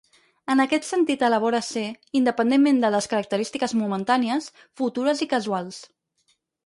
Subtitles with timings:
[0.53, 1.83] En aquest sentit elabora ser,
[2.21, 4.49] independentment de les característiques momentànies,
[4.83, 5.79] futures i casuals.